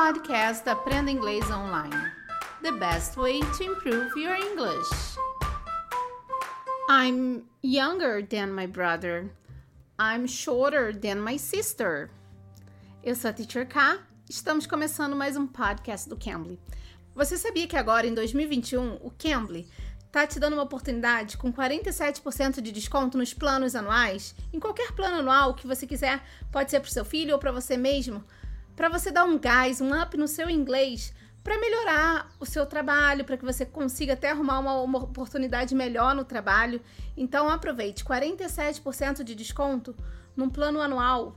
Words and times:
podcast 0.00 0.66
Aprenda 0.66 1.10
Inglês 1.10 1.44
Online. 1.50 1.94
The 2.62 2.72
best 2.72 3.18
way 3.18 3.40
to 3.40 3.64
improve 3.64 4.16
your 4.16 4.34
English. 4.34 4.88
I'm 6.88 7.42
younger 7.62 8.22
than 8.22 8.50
my 8.50 8.66
brother. 8.66 9.30
I'm 9.98 10.26
shorter 10.26 10.94
than 10.94 11.16
my 11.16 11.36
sister. 11.38 12.08
Eu 13.04 13.14
sou 13.14 13.28
a 13.28 13.32
Teacher 13.34 13.66
K. 13.66 13.98
Estamos 14.26 14.66
começando 14.66 15.14
mais 15.14 15.36
um 15.36 15.46
podcast 15.46 16.08
do 16.08 16.16
Cambly. 16.16 16.58
Você 17.14 17.36
sabia 17.36 17.66
que 17.66 17.76
agora, 17.76 18.06
em 18.06 18.14
2021, 18.14 19.00
o 19.02 19.12
Cambly 19.18 19.68
tá 20.10 20.26
te 20.26 20.40
dando 20.40 20.54
uma 20.54 20.62
oportunidade 20.62 21.36
com 21.36 21.52
47% 21.52 22.62
de 22.62 22.72
desconto 22.72 23.18
nos 23.18 23.34
planos 23.34 23.74
anuais? 23.74 24.34
Em 24.50 24.58
qualquer 24.58 24.92
plano 24.92 25.18
anual 25.18 25.52
que 25.52 25.66
você 25.66 25.86
quiser, 25.86 26.22
pode 26.50 26.70
ser 26.70 26.80
para 26.80 26.88
o 26.88 26.92
seu 26.92 27.04
filho 27.04 27.34
ou 27.34 27.38
para 27.38 27.52
você 27.52 27.76
mesmo, 27.76 28.24
para 28.74 28.88
você 28.88 29.10
dar 29.10 29.24
um 29.24 29.38
gás, 29.38 29.80
um 29.80 30.00
up 30.00 30.16
no 30.16 30.28
seu 30.28 30.48
inglês, 30.48 31.12
para 31.42 31.58
melhorar 31.58 32.30
o 32.38 32.46
seu 32.46 32.66
trabalho, 32.66 33.24
para 33.24 33.36
que 33.36 33.44
você 33.44 33.64
consiga 33.64 34.12
até 34.12 34.30
arrumar 34.30 34.58
uma, 34.58 34.80
uma, 34.80 34.98
oportunidade 34.98 35.74
melhor 35.74 36.14
no 36.14 36.24
trabalho. 36.24 36.80
Então 37.16 37.48
aproveite 37.48 38.04
47% 38.04 39.22
de 39.22 39.34
desconto 39.34 39.94
num 40.36 40.50
plano 40.50 40.80
anual. 40.80 41.36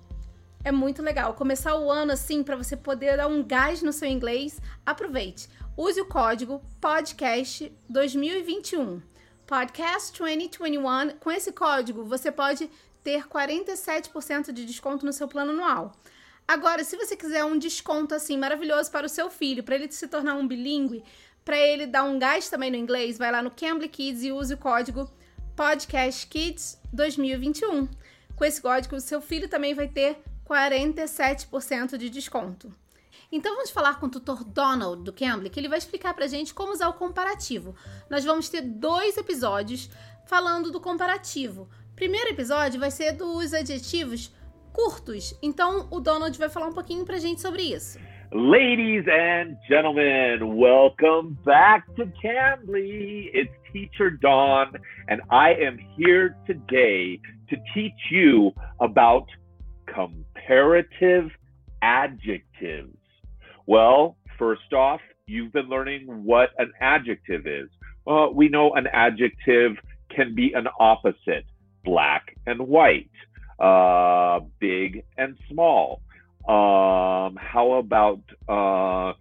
É 0.64 0.72
muito 0.72 1.02
legal. 1.02 1.34
Começar 1.34 1.76
o 1.76 1.92
ano 1.92 2.12
assim 2.12 2.44
para 2.44 2.56
você 2.56 2.76
poder 2.76 3.18
dar 3.18 3.28
um 3.28 3.44
gás 3.44 3.82
no 3.82 3.92
seu 3.92 4.08
inglês. 4.08 4.62
Aproveite. 4.86 5.50
Use 5.76 6.00
o 6.00 6.06
código 6.06 6.62
podcast 6.80 7.72
2021. 7.90 9.02
Podcast 9.46 10.18
2021. 10.18 11.18
Com 11.20 11.32
esse 11.32 11.52
código 11.52 12.04
você 12.06 12.32
pode 12.32 12.70
ter 13.04 13.28
47% 13.28 14.52
de 14.52 14.66
desconto 14.66 15.06
no 15.06 15.12
seu 15.12 15.28
plano 15.28 15.52
anual. 15.52 15.92
Agora, 16.48 16.84
se 16.84 16.98
você 16.98 17.16
quiser 17.16 17.44
um 17.46 17.58
desconto 17.58 18.14
assim 18.14 18.38
maravilhoso 18.38 18.92
para 18.92 19.06
o 19.06 19.10
seu 19.10 19.30
filho, 19.30 19.64
para 19.64 19.76
ele 19.76 19.92
se 19.92 20.08
tornar 20.08 20.36
um 20.36 20.48
bilíngue, 20.48 21.04
para 21.44 21.58
ele 21.58 21.88
dar 21.88 22.04
um 22.04 22.20
gás 22.20 22.50
também 22.50 22.72
no 22.72 22.78
inglês, 22.78 23.18
vai 23.18 23.32
lá 23.32 23.42
no 23.42 23.52
Cambly 23.52 23.90
Kids 23.90 24.24
e 24.24 24.32
use 24.32 24.54
o 24.54 24.58
código 24.58 25.10
podcastkids 25.56 26.80
2021. 26.92 27.88
Com 28.36 28.46
esse 28.46 28.62
código, 28.62 29.00
seu 29.00 29.22
filho 29.22 29.48
também 29.48 29.74
vai 29.74 29.88
ter 29.88 30.18
47% 30.48 31.98
de 31.98 32.10
desconto. 32.10 32.74
Então 33.32 33.56
vamos 33.56 33.72
falar 33.72 34.00
com 34.00 34.06
o 34.06 34.10
tutor 34.10 34.44
Donald 34.44 35.04
do 35.04 35.14
Cambly, 35.14 35.50
que 35.50 35.60
ele 35.60 35.68
vai 35.68 35.78
explicar 35.78 36.14
pra 36.14 36.28
gente 36.28 36.54
como 36.54 36.72
usar 36.72 36.88
o 36.90 36.94
comparativo. 36.94 37.76
Nós 38.10 38.24
vamos 38.24 38.50
ter 38.50 38.62
dois 38.62 39.18
episódios 39.18 39.90
falando 40.28 40.72
do 40.72 40.80
comparativo. 40.80 41.70
Primeiro 41.96 42.30
episódio 42.30 42.80
vai 42.80 42.92
ser 42.92 43.14
dos 43.14 43.54
adjetivos 43.54 44.32
curtos. 44.74 45.38
Então 45.42 45.88
o 45.92 46.00
Donald 46.00 46.38
vai 46.38 46.50
falar 46.50 46.68
um 46.68 46.74
pouquinho 46.74 47.06
pra 47.06 47.18
gente 47.18 47.40
sobre 47.40 47.62
isso. 47.62 48.00
Ladies 48.36 49.06
and 49.08 49.56
gentlemen, 49.70 50.58
welcome 50.58 51.38
back 51.46 51.86
to 51.96 52.08
Cambly. 52.20 53.30
It's 53.32 53.54
Teacher 53.72 54.10
Don, 54.10 54.74
and 55.08 55.22
I 55.30 55.54
am 55.54 55.78
here 55.96 56.36
today 56.48 57.20
to 57.50 57.58
teach 57.76 58.12
you 58.12 58.52
about 58.80 59.28
comparative 59.86 61.30
adjectives. 61.84 62.98
Well, 63.68 64.18
first 64.40 64.74
off, 64.74 65.00
you've 65.28 65.54
been 65.54 65.70
learning 65.70 66.08
what 66.08 66.50
an 66.58 66.72
adjective 66.82 67.46
is. 67.46 67.70
Uh, 68.08 68.28
we 68.34 68.50
know 68.50 68.74
an 68.74 68.88
adjective 68.88 69.78
can 70.10 70.34
be 70.34 70.54
an 70.54 70.68
opposite, 70.80 71.46
black 71.86 72.36
and 72.48 72.68
white 72.68 73.12
uh, 73.64 74.42
big 74.60 75.04
and 75.18 75.38
small. 75.50 76.02
Um, 76.48 77.38
how 77.40 77.80
about 77.80 78.22
uh, 78.50 79.14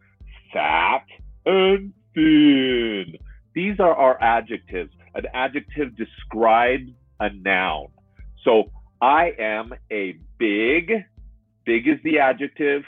fat 0.53 1.05
and 1.47 1.93
thin? 2.15 3.17
These 3.55 3.79
are 3.79 3.95
our 3.95 4.21
adjectives. 4.21 4.91
An 5.15 5.25
adjective 5.33 5.97
describes 5.97 6.91
a 7.21 7.31
noun. 7.31 7.89
So 8.45 8.65
I 9.01 9.33
am 9.39 9.73
a 9.93 10.17
big, 10.39 10.91
big 11.65 11.87
is 11.87 11.99
the 12.03 12.19
adjective, 12.19 12.83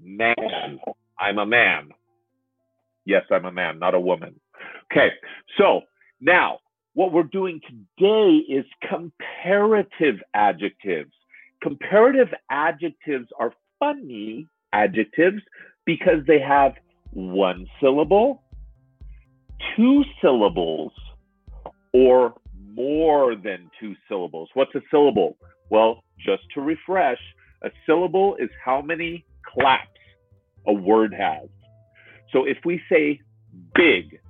man. 0.00 0.78
I'm 1.18 1.38
a 1.38 1.46
man. 1.46 1.88
Yes, 3.04 3.24
I'm 3.32 3.46
a 3.46 3.52
man, 3.52 3.80
not 3.80 3.94
a 3.94 4.00
woman. 4.00 4.38
Okay, 4.92 5.08
so 5.58 5.80
now 6.20 6.58
what 6.94 7.12
we're 7.12 7.22
doing 7.22 7.60
today 7.66 8.36
is 8.48 8.64
comparative 8.88 10.16
adjectives. 10.34 11.12
Comparative 11.62 12.28
adjectives 12.50 13.28
are 13.38 13.52
funny 13.78 14.46
adjectives 14.72 15.42
because 15.84 16.24
they 16.26 16.38
have 16.40 16.74
one 17.12 17.66
syllable, 17.80 18.42
two 19.76 20.04
syllables, 20.20 20.92
or 21.92 22.34
more 22.74 23.36
than 23.36 23.70
two 23.80 23.94
syllables. 24.08 24.48
What's 24.54 24.74
a 24.74 24.80
syllable? 24.90 25.36
Well, 25.70 26.02
just 26.18 26.42
to 26.54 26.60
refresh, 26.60 27.18
a 27.62 27.70
syllable 27.86 28.36
is 28.38 28.50
how 28.64 28.82
many 28.82 29.24
claps 29.46 29.88
a 30.66 30.72
word 30.72 31.14
has. 31.14 31.48
So 32.32 32.44
if 32.44 32.58
we 32.64 32.80
say 32.90 33.20
big, 33.74 34.20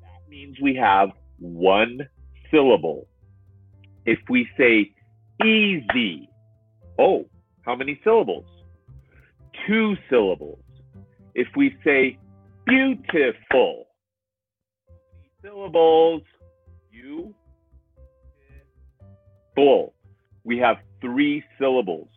that 0.00 0.28
means 0.28 0.56
we 0.60 0.74
have 0.76 1.10
one 1.42 2.08
syllable. 2.50 3.06
If 4.04 4.18
we 4.28 4.48
say 4.56 4.92
easy, 5.44 6.28
oh, 6.98 7.26
how 7.62 7.76
many 7.76 8.00
syllables? 8.04 8.46
Two 9.66 9.96
syllables. 10.10 10.62
If 11.34 11.48
we 11.56 11.76
say 11.84 12.18
beautiful, 12.66 13.86
syllables, 15.42 16.22
you, 16.90 17.34
full. 19.54 19.94
We 20.44 20.58
have 20.58 20.78
three 21.00 21.42
syllables. 21.58 22.08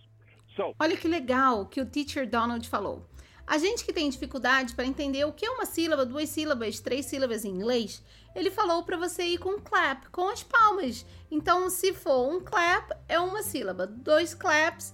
So, 0.56 0.74
Olha 0.80 0.96
que 0.96 1.10
legal 1.10 1.66
que 1.66 1.82
o 1.82 1.86
teacher 1.86 2.26
Donald 2.26 2.66
falou. 2.66 3.06
A 3.48 3.58
gente 3.60 3.86
que 3.86 3.94
tem 3.94 4.10
dificuldade 4.10 4.74
para 4.74 4.86
entender 4.86 5.24
o 5.26 5.32
que 5.32 5.46
é 5.46 5.50
uma 5.50 5.66
sílaba, 5.66 6.06
duas 6.06 6.30
sílabas, 6.30 6.80
três 6.80 7.06
sílabas 7.06 7.46
em 7.46 7.50
inglês, 7.50 8.02
ele 8.34 8.50
falou 8.50 8.84
para 8.84 8.98
você 8.98 9.24
ir 9.24 9.38
com 9.38 9.62
clap, 9.62 10.08
com 10.12 10.28
as 10.30 10.42
palmas. 10.42 11.06
Então, 11.30 11.70
se 11.70 11.94
for 11.94 12.28
um 12.28 12.44
clap, 12.44 12.92
é 13.08 13.20
uma 13.20 13.44
sílaba. 13.44 13.86
Dois 13.86 14.34
claps, 14.34 14.94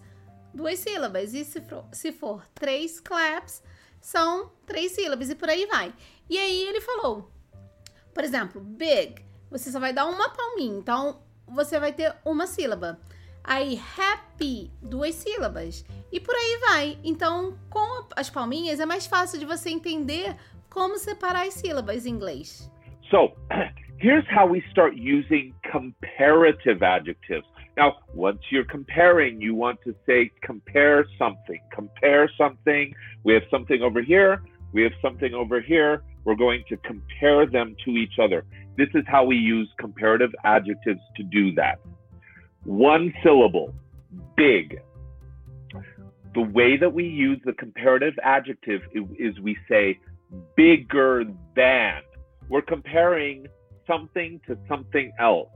duas 0.54 0.80
sílabas. 0.80 1.34
E 1.34 1.46
se 1.46 1.62
for, 1.62 1.86
se 1.94 2.12
for 2.12 2.46
três 2.54 3.00
claps, 3.00 3.64
são 4.02 4.52
três 4.66 4.92
sílabas 4.92 5.30
e 5.30 5.36
por 5.36 5.50
aí 5.50 5.66
vai. 5.66 5.94
E 6.30 6.38
aí 6.38 6.64
ele 6.64 6.82
falou, 6.82 7.32
por 8.14 8.24
exemplo, 8.24 8.60
big, 8.60 9.26
você 9.50 9.72
só 9.72 9.80
vai 9.80 9.94
dar 9.94 10.06
uma 10.06 10.30
palminha. 10.30 10.78
Então, 10.78 11.24
você 11.48 11.80
vai 11.80 11.94
ter 11.94 12.16
uma 12.26 12.46
sílaba. 12.46 13.00
Aí, 13.44 13.80
happy, 13.98 14.70
duas 14.82 15.16
sílabas. 15.16 15.86
E 16.12 16.20
por 16.20 16.36
aí 16.36 16.60
vai. 16.70 16.98
Então, 17.04 17.58
com 17.70 18.08
as 18.16 18.30
palminhas 18.30 18.80
é 18.80 18.86
mais 18.86 19.08
fácil 19.08 19.40
de 19.40 19.46
você 19.46 19.70
entender 19.70 20.36
como 20.70 20.98
separar 20.98 21.48
as 21.48 21.56
sílabas 21.56 22.06
em 22.06 22.12
inglês. 22.12 22.72
So, 23.10 23.34
here's 24.00 24.26
how 24.30 24.48
we 24.48 24.62
start 24.72 24.96
using 24.96 25.54
comparative 25.72 26.84
adjectives. 26.84 27.46
Now, 27.78 27.98
once 28.14 28.40
you're 28.52 28.66
comparing, 28.66 29.42
you 29.42 29.56
want 29.56 29.80
to 29.86 29.96
say 30.06 30.32
compare 30.42 31.06
something. 31.18 31.60
Compare 31.74 32.30
something. 32.38 32.94
We 33.24 33.34
have 33.34 33.44
something 33.50 33.82
over 33.82 34.02
here. 34.02 34.42
We 34.74 34.84
have 34.84 34.94
something 35.02 35.34
over 35.34 35.62
here. 35.62 36.04
We're 36.24 36.36
going 36.36 36.64
to 36.70 36.78
compare 36.78 37.46
them 37.46 37.76
to 37.86 37.92
each 37.92 38.20
other. 38.22 38.46
This 38.78 38.90
is 38.94 39.04
how 39.08 39.26
we 39.26 39.36
use 39.36 39.70
comparative 39.78 40.32
adjectives 40.44 41.02
to 41.18 41.24
do 41.24 41.54
that. 41.56 41.80
One 42.64 43.14
syllable, 43.24 43.74
big. 44.36 44.82
The 46.34 46.42
way 46.42 46.78
that 46.78 46.94
we 46.94 47.06
use 47.06 47.40
the 47.44 47.54
comparative 47.54 48.14
adjective 48.24 48.82
is 48.94 49.40
we 49.40 49.58
say 49.68 50.00
bigger 50.56 51.26
than. 51.56 52.02
We're 52.50 52.62
comparing 52.62 53.48
something 53.88 54.40
to 54.48 54.58
something 54.68 55.12
else. 55.20 55.50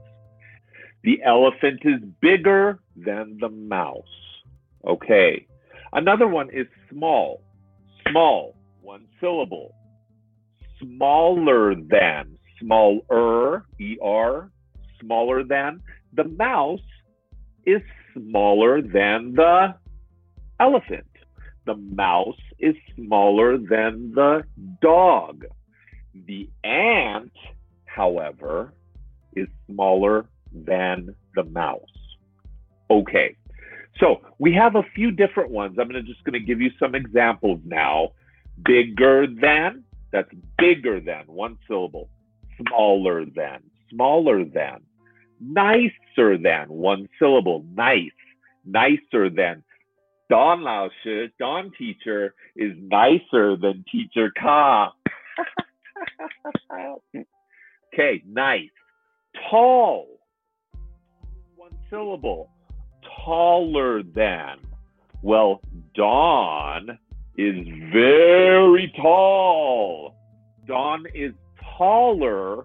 The 1.02 1.22
elephant 1.24 1.80
is 1.84 2.02
bigger 2.20 2.80
than 2.96 3.38
the 3.40 3.48
mouse. 3.48 4.04
Okay. 4.86 5.46
Another 5.92 6.26
one 6.26 6.50
is 6.50 6.66
small. 6.90 7.42
Small, 8.10 8.54
one 8.82 9.06
syllable. 9.20 9.74
Smaller 10.80 11.74
than, 11.74 12.36
smaller, 12.60 13.00
er, 13.10 14.50
smaller 15.00 15.44
than. 15.44 15.80
The 16.14 16.24
mouse 16.24 16.80
is 17.66 17.82
smaller 18.14 18.80
than 18.80 19.34
the 19.34 19.74
elephant. 20.60 21.06
The 21.66 21.74
mouse 21.74 22.38
is 22.58 22.74
smaller 22.94 23.58
than 23.58 24.12
the 24.14 24.44
dog. 24.80 25.44
The 26.14 26.48
ant, 26.64 27.32
however, 27.84 28.72
is 29.34 29.48
smaller 29.66 30.26
than 30.52 31.14
the 31.34 31.44
mouse. 31.44 31.82
Okay, 32.90 33.36
So 33.98 34.20
we 34.38 34.52
have 34.52 34.76
a 34.76 34.82
few 34.94 35.10
different 35.10 35.50
ones. 35.50 35.76
I'm 35.78 35.88
gonna 35.88 36.02
just 36.02 36.22
gonna 36.24 36.38
give 36.38 36.60
you 36.60 36.70
some 36.78 36.94
examples 36.94 37.60
now. 37.64 38.12
Bigger 38.64 39.26
than, 39.26 39.84
that's 40.12 40.30
bigger 40.58 41.00
than, 41.00 41.24
one 41.26 41.58
syllable. 41.66 42.08
Smaller 42.68 43.24
than, 43.24 43.62
smaller 43.90 44.44
than. 44.44 44.82
Nicer 45.40 46.38
than, 46.38 46.68
one 46.68 47.08
syllable. 47.18 47.64
Nice, 47.74 48.10
nicer 48.64 49.30
than. 49.30 49.62
Don 50.28 50.62
Lao 50.62 50.90
Shi, 51.02 51.28
Don 51.38 51.70
teacher, 51.78 52.34
is 52.56 52.72
nicer 52.78 53.56
than 53.56 53.84
teacher 53.90 54.32
Ka. 54.40 54.92
okay, 57.94 58.22
nice. 58.26 58.70
Tall, 59.50 60.18
one 61.54 61.76
syllable. 61.90 62.50
Taller 63.24 64.02
than. 64.02 64.58
Well, 65.22 65.60
Don 65.94 66.98
is 67.38 67.66
very 67.92 68.92
tall. 68.96 70.14
Don 70.66 71.04
is 71.14 71.32
taller 71.76 72.64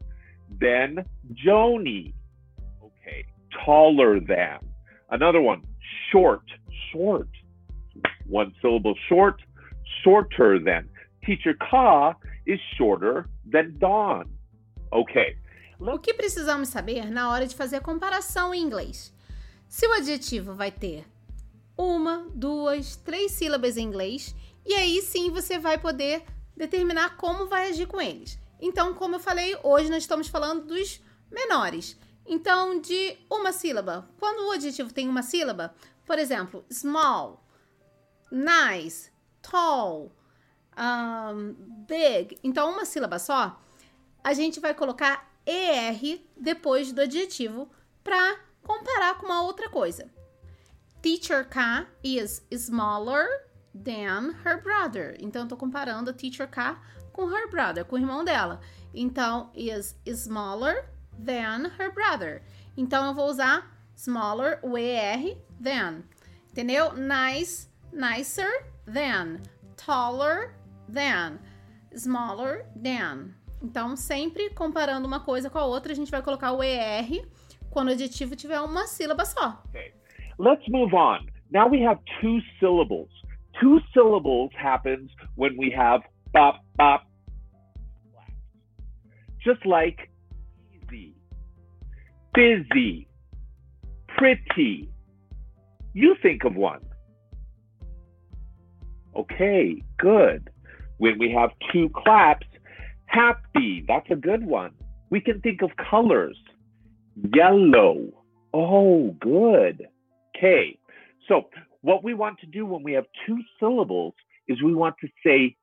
than 0.60 1.06
Joni. 1.46 2.14
Taller 3.66 4.20
than. 4.20 4.60
Another 5.10 5.42
one, 5.42 5.62
short, 6.12 6.44
short. 6.92 7.28
One 8.28 8.54
syllable 8.62 8.96
short, 9.08 9.42
shorter 10.04 10.60
than. 10.60 10.88
Teacher 11.26 11.54
Ka 11.70 12.16
is 12.46 12.60
shorter 12.78 13.26
than 13.46 13.78
Don. 13.78 14.26
Ok. 14.92 15.38
O 15.80 16.00
que 16.00 16.14
precisamos 16.14 16.70
saber 16.70 17.10
na 17.10 17.32
hora 17.32 17.48
de 17.48 17.56
fazer 17.56 17.78
a 17.78 17.82
comparação 17.82 18.54
em 18.54 18.62
inglês? 18.62 19.14
Se 19.68 19.88
o 19.88 19.94
adjetivo 19.94 20.54
vai 20.54 20.72
ter 20.72 21.06
uma, 21.78 22.28
duas, 22.36 22.96
três 22.98 23.32
sílabas 23.32 23.78
em 23.78 23.86
inglês, 23.86 24.36
e 24.66 24.74
aí 24.76 25.02
sim 25.02 25.32
você 25.32 25.58
vai 25.58 25.78
poder 25.78 26.24
determinar 26.56 27.18
como 27.18 27.48
vai 27.48 27.70
agir 27.70 27.88
com 27.88 28.00
eles. 28.00 28.40
Então, 28.62 28.94
como 28.94 29.16
eu 29.16 29.20
falei, 29.20 29.58
hoje 29.64 29.90
nós 29.90 30.04
estamos 30.04 30.28
falando 30.28 30.68
dos 30.68 31.02
menores. 31.32 31.98
Então, 32.32 32.80
de 32.80 33.18
uma 33.30 33.52
sílaba. 33.52 34.08
Quando 34.18 34.48
o 34.48 34.52
adjetivo 34.52 34.94
tem 34.94 35.10
uma 35.10 35.22
sílaba, 35.22 35.76
por 36.06 36.18
exemplo, 36.18 36.64
small, 36.72 37.46
nice, 38.32 39.12
tall, 39.42 40.16
um, 40.78 41.54
big. 41.86 42.40
Então, 42.42 42.72
uma 42.72 42.86
sílaba 42.86 43.20
só, 43.20 43.62
a 44.24 44.32
gente 44.32 44.62
vai 44.62 44.74
colocar 44.74 45.30
ER 45.46 46.22
depois 46.38 46.94
do 46.94 47.02
adjetivo 47.02 47.70
para 48.02 48.40
comparar 48.64 49.18
com 49.18 49.26
uma 49.26 49.44
outra 49.44 49.70
coisa. 49.70 50.10
Teacher 51.02 51.50
K 51.50 51.86
is 52.02 52.48
smaller 52.50 53.28
than 53.74 54.38
her 54.46 54.64
brother. 54.64 55.18
Então, 55.20 55.44
estou 55.44 55.58
comparando 55.58 56.12
a 56.12 56.14
Teacher 56.14 56.50
K 56.50 56.82
com 57.12 57.30
her 57.30 57.50
brother, 57.50 57.84
com 57.84 57.98
o 57.98 58.00
irmão 58.00 58.24
dela. 58.24 58.62
Então, 58.94 59.52
is 59.54 59.98
smaller 60.06 60.90
than 61.24 61.72
her 61.80 61.92
brother. 61.94 62.42
Então, 62.76 63.06
eu 63.08 63.14
vou 63.14 63.30
usar 63.30 63.70
smaller, 63.96 64.60
o 64.62 64.78
ER, 64.78 65.38
than. 65.60 66.04
Entendeu? 66.52 66.94
Nice, 66.94 67.70
nicer 67.94 68.66
than. 68.86 69.42
Taller 69.78 70.56
than. 70.88 71.40
Smaller 71.94 72.66
than. 72.76 73.34
Então, 73.62 73.96
sempre 73.96 74.50
comparando 74.50 75.08
uma 75.08 75.20
coisa 75.20 75.50
com 75.50 75.60
a 75.60 75.66
outra, 75.66 75.92
a 75.92 75.96
gente 75.96 76.10
vai 76.10 76.22
colocar 76.22 76.52
o 76.52 76.64
ER 76.64 77.28
quando 77.70 77.90
o 77.90 77.92
adjetivo 77.92 78.36
tiver 78.36 78.60
uma 78.60 78.88
sílaba 78.88 79.26
só. 79.26 79.62
Okay. 79.70 79.94
Let's 80.38 80.68
move 80.70 80.94
on. 80.94 81.28
Now 81.52 81.68
we 81.68 81.82
have 81.82 82.00
two 82.20 82.40
syllables. 82.60 83.10
Two 83.60 83.80
syllables 83.94 84.52
happens 84.56 85.12
when 85.36 85.56
we 85.58 85.70
have 85.72 86.02
bop, 86.34 86.64
bop. 86.76 87.06
Just 89.40 89.66
like 89.66 90.11
busy, 92.34 93.08
pretty. 94.18 94.90
You 95.94 96.16
think 96.22 96.44
of 96.44 96.56
one. 96.56 96.82
Okay, 99.16 99.82
good. 99.98 100.50
When 100.98 101.20
we 101.20 101.32
have 101.32 101.50
two 101.74 101.90
claps, 101.90 102.48
happy, 103.08 103.84
that's 103.88 104.10
a 104.10 104.16
good 104.16 104.46
one. 104.46 104.72
We 105.10 105.20
can 105.20 105.42
think 105.42 105.62
of 105.62 105.72
colors. 105.90 106.38
Yellow. 107.34 108.08
Oh, 108.54 109.16
good. 109.20 109.88
Okay. 110.36 110.78
So, 111.28 111.50
what 111.82 112.04
we 112.04 112.14
want 112.14 112.40
to 112.40 112.46
do 112.46 112.66
when 112.66 112.84
we 112.84 112.94
have 112.94 113.06
two 113.26 113.40
syllables 113.60 114.14
is 114.48 114.62
we 114.62 114.74
want 114.74 114.96
to 115.02 115.08
say 115.26 115.56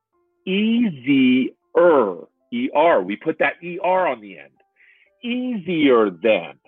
easier. 0.47 1.55
ER. 1.77 3.03
We 3.03 3.17
put 3.17 3.39
that 3.39 3.55
ER 3.63 4.07
on 4.07 4.21
the 4.21 4.39
end. 4.39 4.53
Easier 5.23 6.11
than. 6.11 6.59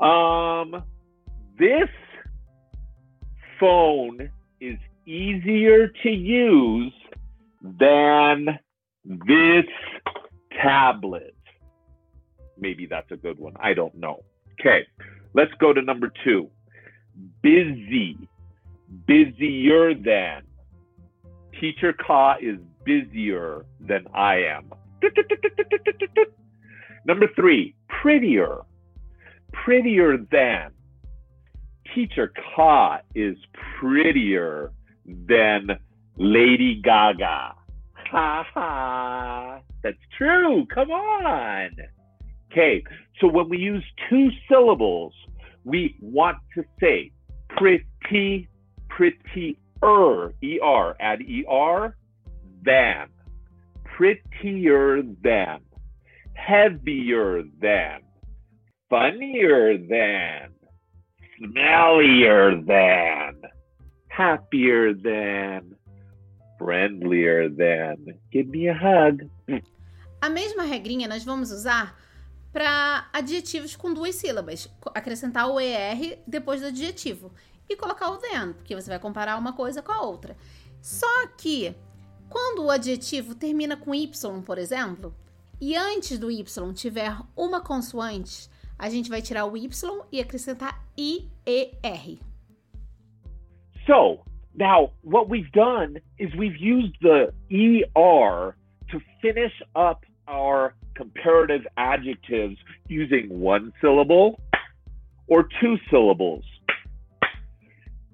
Um, 0.00 0.82
this 1.58 1.88
phone 3.58 4.30
is 4.60 4.78
easier 5.06 5.88
to 6.02 6.08
use 6.10 6.92
than 7.62 8.46
this 9.04 9.66
tablet. 10.62 11.34
Maybe 12.58 12.86
that's 12.86 13.10
a 13.10 13.16
good 13.16 13.38
one. 13.38 13.54
I 13.60 13.74
don't 13.74 13.94
know. 13.94 14.22
Okay, 14.60 14.86
let's 15.34 15.52
go 15.60 15.72
to 15.72 15.82
number 15.82 16.12
two. 16.24 16.50
Busy, 17.42 18.16
busier 19.06 19.94
than. 19.94 20.42
Teacher 21.60 21.92
Ka 21.92 22.36
is 22.40 22.58
busier 22.84 23.64
than 23.80 24.06
I 24.14 24.36
am. 24.36 24.72
Number 27.06 27.26
three, 27.34 27.74
prettier, 27.88 28.58
prettier 29.52 30.18
than. 30.30 30.70
Teacher 31.94 32.32
Ka 32.54 33.00
is 33.14 33.36
prettier 33.78 34.70
than 35.04 35.70
Lady 36.16 36.80
Gaga. 36.84 37.54
Ha 38.12 38.46
ha. 38.54 39.60
That's 39.82 39.98
true. 40.16 40.66
Come 40.72 40.90
on. 40.90 41.70
Okay. 42.52 42.82
So 43.20 43.28
when 43.28 43.48
we 43.48 43.58
use 43.58 43.84
two 44.08 44.30
syllables, 44.48 45.12
we 45.64 45.96
want 46.00 46.38
to 46.54 46.64
say 46.80 47.12
pretty, 47.56 48.48
prettier, 48.88 49.54
er, 49.82 50.96
add 51.00 51.20
er, 51.50 51.96
than, 52.64 53.08
prettier 53.84 55.02
than, 55.22 55.60
heavier 56.46 57.44
than, 57.60 58.02
funnier 58.88 59.78
than, 59.78 60.52
smellier 61.38 62.64
than, 62.66 63.40
happier 64.08 64.94
than, 64.94 65.76
friendlier 66.58 67.48
than. 67.48 68.18
Give 68.32 68.48
me 68.48 68.68
a 68.68 68.74
hug. 68.74 69.30
A 70.20 70.28
mesma 70.28 70.64
regrinha 70.64 71.08
nós 71.08 71.24
vamos 71.24 71.50
usar 71.50 71.98
para 72.52 73.08
adjetivos 73.12 73.76
com 73.76 73.94
duas 73.94 74.14
sílabas. 74.14 74.68
Acrescentar 74.94 75.48
o 75.48 75.60
ER 75.60 76.18
depois 76.26 76.60
do 76.60 76.66
adjetivo. 76.66 77.32
E 77.68 77.76
colocar 77.76 78.10
o 78.10 78.16
then, 78.16 78.52
porque 78.52 78.74
você 78.74 78.90
vai 78.90 78.98
comparar 78.98 79.38
uma 79.38 79.52
coisa 79.52 79.80
com 79.80 79.92
a 79.92 80.02
outra. 80.02 80.36
Só 80.82 81.26
que, 81.38 81.72
quando 82.28 82.64
o 82.64 82.70
adjetivo 82.70 83.34
termina 83.34 83.76
com 83.76 83.94
Y, 83.94 84.42
por 84.42 84.58
exemplo, 84.58 85.14
e 85.60 85.76
antes 85.76 86.18
do 86.18 86.30
Y 86.30 86.44
tiver 86.74 87.16
uma 87.36 87.60
consoante, 87.60 88.48
a 88.78 88.88
gente 88.88 89.10
vai 89.10 89.20
tirar 89.20 89.44
o 89.44 89.56
Y 89.56 89.68
e 90.12 90.20
acrescentar 90.20 90.82
IER. 90.96 92.18
So, 93.86 94.24
Now, 94.54 94.90
what 95.02 95.28
we've 95.28 95.50
done 95.52 95.98
is 96.18 96.34
we've 96.36 96.56
used 96.56 96.96
the 97.00 97.32
ER 97.52 98.56
to 98.90 99.00
finish 99.22 99.52
up 99.74 100.04
our 100.26 100.74
comparative 100.94 101.66
adjectives 101.76 102.56
using 102.88 103.28
one 103.28 103.72
syllable 103.80 104.40
or 105.28 105.48
two 105.60 105.78
syllables. 105.90 106.44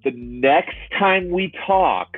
The 0.04 0.12
next 0.12 0.76
time 0.98 1.30
we 1.30 1.52
talk, 1.66 2.16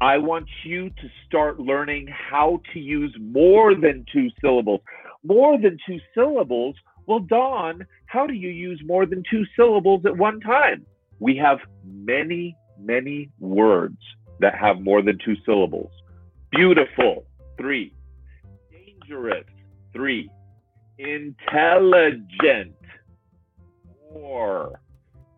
I 0.00 0.18
want 0.18 0.46
you 0.64 0.90
to 0.90 1.08
start 1.26 1.58
learning 1.58 2.08
how 2.08 2.60
to 2.72 2.78
use 2.78 3.16
more 3.18 3.74
than 3.74 4.04
two 4.12 4.28
syllables. 4.40 4.80
More 5.24 5.58
than 5.60 5.78
two 5.86 5.98
syllables? 6.14 6.76
Well, 7.06 7.20
Don, 7.20 7.86
how 8.06 8.26
do 8.26 8.34
you 8.34 8.50
use 8.50 8.80
more 8.84 9.06
than 9.06 9.22
two 9.30 9.44
syllables 9.56 10.04
at 10.04 10.16
one 10.16 10.40
time? 10.40 10.84
We 11.18 11.36
have 11.36 11.58
many 11.84 12.56
many 12.78 13.30
words 13.38 13.98
that 14.40 14.54
have 14.54 14.80
more 14.80 15.02
than 15.02 15.18
two 15.24 15.34
syllables. 15.44 15.90
Beautiful, 16.50 17.24
three. 17.56 17.92
Dangerous, 18.70 19.44
three. 19.92 20.30
Intelligent, 20.98 22.74
four. 24.12 24.80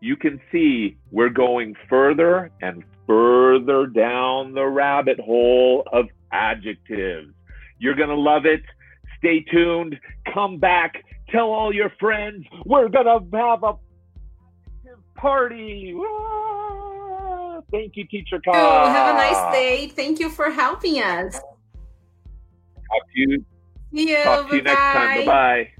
You 0.01 0.15
can 0.15 0.39
see 0.51 0.97
we're 1.11 1.29
going 1.29 1.75
further 1.89 2.51
and 2.61 2.83
further 3.07 3.87
down 3.87 4.53
the 4.53 4.65
rabbit 4.65 5.19
hole 5.19 5.83
of 5.91 6.05
adjectives. 6.31 7.33
You're 7.79 7.95
going 7.95 8.09
to 8.09 8.15
love 8.15 8.45
it. 8.45 8.61
Stay 9.17 9.41
tuned. 9.51 9.97
Come 10.33 10.57
back. 10.57 11.03
Tell 11.29 11.49
all 11.49 11.73
your 11.73 11.91
friends. 11.99 12.45
We're 12.65 12.89
going 12.89 13.05
to 13.05 13.37
have 13.37 13.63
a 13.63 13.73
party. 15.15 15.95
Thank 17.71 17.95
you, 17.97 18.05
Teacher 18.07 18.39
Ka. 18.43 18.51
Oh, 18.53 18.89
have 18.89 19.15
a 19.15 19.17
nice 19.17 19.53
day. 19.53 19.87
Thank 19.87 20.19
you 20.19 20.29
for 20.29 20.49
helping 20.49 21.01
us. 21.01 21.33
Talk 21.33 21.43
to 23.13 23.19
you. 23.19 23.45
See 23.93 24.09
you. 24.09 24.23
Talk 24.23 24.49
to 24.49 24.55
you 24.55 24.61
next 24.63 24.79
time. 24.79 25.19
Bye 25.19 25.25
bye. 25.25 25.71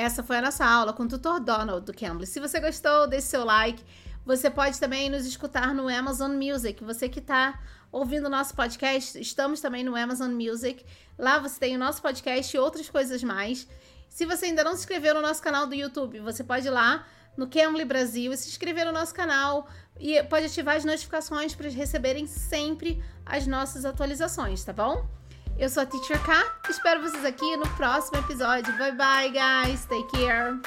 Essa 0.00 0.22
foi 0.22 0.38
a 0.38 0.40
nossa 0.40 0.64
aula 0.64 0.94
com 0.94 1.02
o 1.02 1.08
tutor 1.08 1.38
Donald 1.38 1.84
do 1.84 1.92
Cambly. 1.92 2.26
Se 2.26 2.40
você 2.40 2.58
gostou, 2.58 3.06
deixe 3.06 3.26
seu 3.26 3.44
like. 3.44 3.84
Você 4.24 4.48
pode 4.48 4.80
também 4.80 5.10
nos 5.10 5.26
escutar 5.26 5.74
no 5.74 5.90
Amazon 5.90 6.32
Music. 6.32 6.82
Você 6.82 7.06
que 7.06 7.18
está 7.18 7.60
ouvindo 7.92 8.24
o 8.24 8.30
nosso 8.30 8.54
podcast, 8.54 9.20
estamos 9.20 9.60
também 9.60 9.84
no 9.84 9.94
Amazon 9.94 10.32
Music. 10.32 10.86
Lá 11.18 11.38
você 11.38 11.60
tem 11.60 11.76
o 11.76 11.78
nosso 11.78 12.00
podcast 12.00 12.56
e 12.56 12.58
outras 12.58 12.88
coisas 12.88 13.22
mais. 13.22 13.68
Se 14.08 14.24
você 14.24 14.46
ainda 14.46 14.64
não 14.64 14.72
se 14.72 14.80
inscreveu 14.80 15.12
no 15.12 15.20
nosso 15.20 15.42
canal 15.42 15.66
do 15.66 15.74
YouTube, 15.74 16.18
você 16.20 16.42
pode 16.42 16.66
ir 16.66 16.70
lá 16.70 17.06
no 17.36 17.46
Cambly 17.46 17.84
Brasil 17.84 18.32
e 18.32 18.36
se 18.38 18.48
inscrever 18.48 18.86
no 18.86 18.92
nosso 18.92 19.14
canal 19.14 19.68
e 19.98 20.22
pode 20.22 20.46
ativar 20.46 20.76
as 20.76 20.84
notificações 20.84 21.54
para 21.54 21.68
receberem 21.68 22.26
sempre 22.26 23.04
as 23.26 23.46
nossas 23.46 23.84
atualizações, 23.84 24.64
tá 24.64 24.72
bom? 24.72 25.19
Eu 25.60 25.68
sou 25.68 25.82
a 25.82 25.86
Teacher 25.86 26.18
K. 26.22 26.42
Espero 26.70 27.02
vocês 27.02 27.22
aqui 27.22 27.54
no 27.58 27.68
próximo 27.76 28.18
episódio. 28.18 28.72
Bye 28.78 28.92
bye, 28.92 29.28
guys. 29.28 29.84
Take 29.84 30.08
care. 30.10 30.58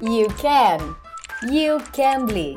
You 0.00 0.28
can. 0.38 0.94
You 1.50 1.80
can 1.92 2.26
be. 2.26 2.56